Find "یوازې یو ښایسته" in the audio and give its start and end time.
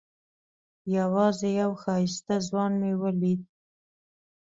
0.97-2.35